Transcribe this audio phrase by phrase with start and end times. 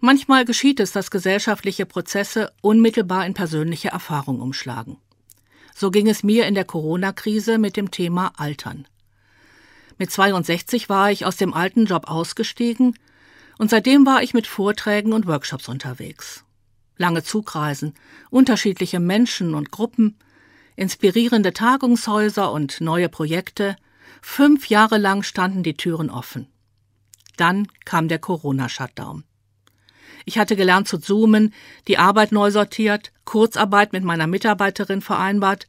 [0.00, 4.98] Manchmal geschieht es, dass gesellschaftliche Prozesse unmittelbar in persönliche Erfahrung umschlagen.
[5.74, 8.86] So ging es mir in der Corona-Krise mit dem Thema Altern.
[9.98, 12.96] Mit 62 war ich aus dem alten Job ausgestiegen
[13.58, 16.44] und seitdem war ich mit Vorträgen und Workshops unterwegs.
[16.96, 17.94] Lange Zugreisen,
[18.30, 20.16] unterschiedliche Menschen und Gruppen,
[20.76, 23.76] inspirierende Tagungshäuser und neue Projekte.
[24.22, 26.46] Fünf Jahre lang standen die Türen offen.
[27.36, 29.24] Dann kam der Corona-Shutdown.
[30.28, 31.54] Ich hatte gelernt zu zoomen,
[31.86, 35.66] die Arbeit neu sortiert, Kurzarbeit mit meiner Mitarbeiterin vereinbart,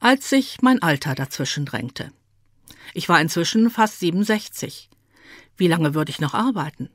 [0.00, 2.10] als sich mein Alter dazwischen drängte.
[2.94, 4.90] Ich war inzwischen fast 67.
[5.56, 6.90] Wie lange würde ich noch arbeiten?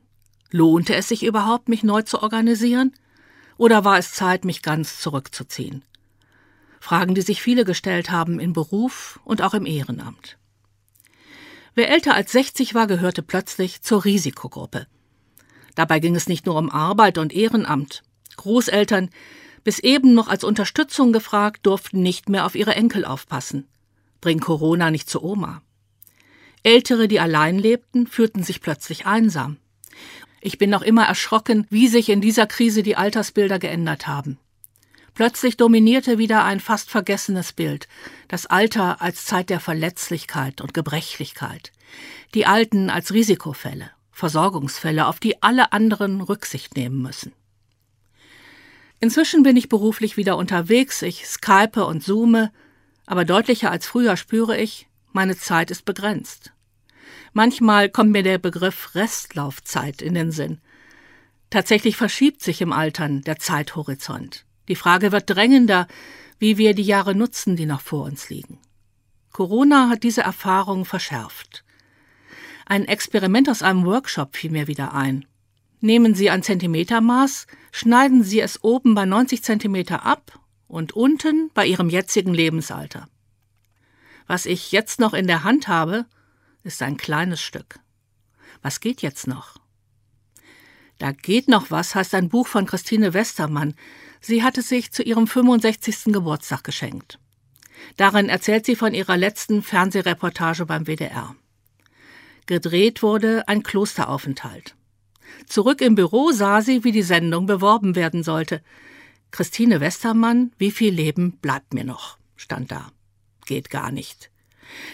[0.50, 2.92] Lohnte es sich überhaupt, mich neu zu organisieren?
[3.56, 5.86] Oder war es Zeit, mich ganz zurückzuziehen?
[6.78, 10.36] Fragen, die sich viele gestellt haben in Beruf und auch im Ehrenamt.
[11.74, 14.86] Wer älter als 60 war, gehörte plötzlich zur Risikogruppe.
[15.78, 18.02] Dabei ging es nicht nur um Arbeit und Ehrenamt.
[18.36, 19.10] Großeltern,
[19.62, 23.68] bis eben noch als Unterstützung gefragt, durften nicht mehr auf ihre Enkel aufpassen.
[24.20, 25.62] Bring Corona nicht zu Oma.
[26.64, 29.58] Ältere, die allein lebten, fühlten sich plötzlich einsam.
[30.40, 34.36] Ich bin noch immer erschrocken, wie sich in dieser Krise die Altersbilder geändert haben.
[35.14, 37.86] Plötzlich dominierte wieder ein fast vergessenes Bild,
[38.26, 41.70] das Alter als Zeit der Verletzlichkeit und Gebrechlichkeit,
[42.34, 47.32] die Alten als Risikofälle, Versorgungsfälle, auf die alle anderen Rücksicht nehmen müssen.
[48.98, 52.50] Inzwischen bin ich beruflich wieder unterwegs, ich skype und zoome,
[53.06, 56.52] aber deutlicher als früher spüre ich, meine Zeit ist begrenzt.
[57.32, 60.60] Manchmal kommt mir der Begriff Restlaufzeit in den Sinn.
[61.48, 64.44] Tatsächlich verschiebt sich im Altern der Zeithorizont.
[64.66, 65.86] Die Frage wird drängender,
[66.40, 68.58] wie wir die Jahre nutzen, die noch vor uns liegen.
[69.30, 71.62] Corona hat diese Erfahrung verschärft.
[72.70, 75.24] Ein Experiment aus einem Workshop fiel mir wieder ein.
[75.80, 81.64] Nehmen Sie ein Zentimetermaß, schneiden Sie es oben bei 90 Zentimeter ab und unten bei
[81.64, 83.08] Ihrem jetzigen Lebensalter.
[84.26, 86.04] Was ich jetzt noch in der Hand habe,
[86.62, 87.80] ist ein kleines Stück.
[88.60, 89.56] Was geht jetzt noch?
[90.98, 93.76] Da geht noch was heißt ein Buch von Christine Westermann.
[94.20, 96.12] Sie hat es sich zu ihrem 65.
[96.12, 97.18] Geburtstag geschenkt.
[97.96, 101.34] Darin erzählt sie von ihrer letzten Fernsehreportage beim WDR.
[102.48, 104.74] Gedreht wurde ein Klosteraufenthalt.
[105.46, 108.62] Zurück im Büro sah sie, wie die Sendung beworben werden sollte.
[109.30, 112.16] Christine Westermann, wie viel Leben bleibt mir noch?
[112.36, 112.90] stand da.
[113.44, 114.30] Geht gar nicht.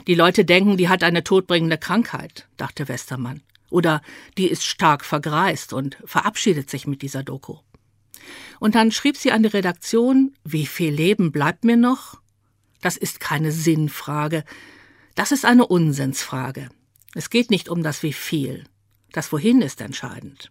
[0.08, 3.40] Die Leute denken, die hat eine todbringende Krankheit, dachte Westermann.
[3.70, 4.02] Oder
[4.36, 7.58] die ist stark vergreist und verabschiedet sich mit dieser Doku.
[8.58, 12.20] Und dann schrieb sie an die Redaktion, wie viel Leben bleibt mir noch?
[12.80, 14.42] Das ist keine Sinnfrage,
[15.14, 16.68] das ist eine Unsinnsfrage.
[17.14, 18.64] Es geht nicht um das wie viel,
[19.12, 20.50] das wohin ist entscheidend.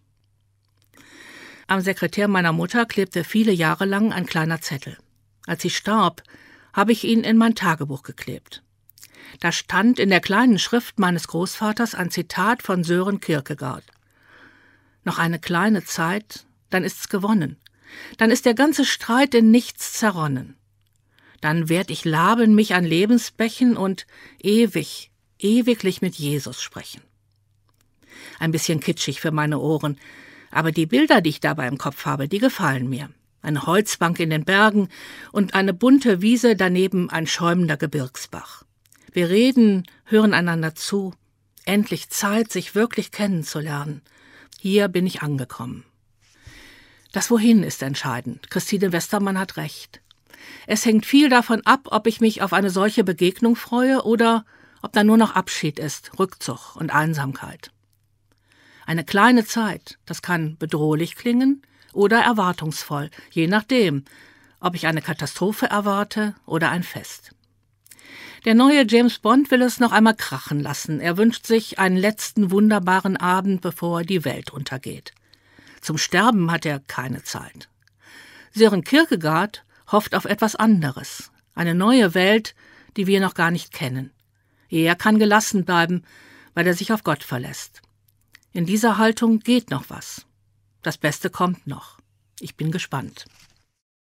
[1.66, 4.98] Am Sekretär meiner Mutter klebte viele Jahre lang ein kleiner Zettel.
[5.46, 6.22] Als sie starb,
[6.72, 8.62] habe ich ihn in mein Tagebuch geklebt.
[9.40, 13.84] Da stand in der kleinen Schrift meines Großvaters ein Zitat von Sören Kierkegaard.
[15.04, 17.56] Noch eine kleine Zeit, dann ist's gewonnen.
[18.16, 20.56] Dann ist der ganze Streit in nichts zerronnen.
[21.40, 24.06] Dann werd ich laben mich an Lebensbächen und
[24.42, 25.10] ewig,
[25.44, 27.02] ewiglich mit Jesus sprechen.
[28.40, 29.98] Ein bisschen kitschig für meine Ohren,
[30.50, 33.10] aber die Bilder, die ich dabei im Kopf habe, die gefallen mir.
[33.42, 34.88] Eine Holzbank in den Bergen
[35.30, 38.64] und eine bunte Wiese daneben ein schäumender Gebirgsbach.
[39.12, 41.14] Wir reden, hören einander zu.
[41.66, 44.02] Endlich Zeit, sich wirklich kennenzulernen.
[44.58, 45.84] Hier bin ich angekommen.
[47.12, 48.50] Das Wohin ist entscheidend.
[48.50, 50.00] Christine Westermann hat recht.
[50.66, 54.44] Es hängt viel davon ab, ob ich mich auf eine solche Begegnung freue oder
[54.84, 57.70] ob da nur noch Abschied ist, Rückzug und Einsamkeit.
[58.84, 61.62] Eine kleine Zeit, das kann bedrohlich klingen
[61.94, 64.04] oder erwartungsvoll, je nachdem,
[64.60, 67.34] ob ich eine Katastrophe erwarte oder ein Fest.
[68.44, 71.00] Der neue James Bond will es noch einmal krachen lassen.
[71.00, 75.14] Er wünscht sich einen letzten wunderbaren Abend, bevor die Welt untergeht.
[75.80, 77.70] Zum Sterben hat er keine Zeit.
[78.52, 82.54] Sören Kierkegaard hofft auf etwas anderes, eine neue Welt,
[82.98, 84.10] die wir noch gar nicht kennen.
[84.68, 86.02] Er kann gelassen bleiben,
[86.54, 87.82] weil er sich auf Gott verlässt.
[88.52, 90.26] In dieser Haltung geht noch was.
[90.82, 91.98] Das Beste kommt noch.
[92.40, 93.26] Ich bin gespannt.